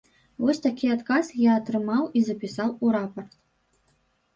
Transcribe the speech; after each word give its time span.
Вось 0.43 0.63
такі 0.65 0.89
адказ 0.95 1.29
я 1.47 1.59
атрымаў 1.63 2.03
і 2.19 2.27
запісаў 2.33 2.77
у 2.85 2.99
рапарт. 3.01 3.33